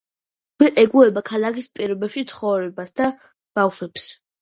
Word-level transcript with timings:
ვერ 0.63 0.71
ეგუება 0.83 1.23
ქალაქის 1.27 1.69
პირობებში 1.81 2.25
ცხოვრებას 2.35 2.99
და 3.03 3.15
ბავშვებს. 3.61 4.13